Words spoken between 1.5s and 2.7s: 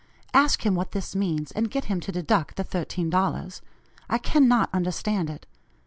and get him to deduct the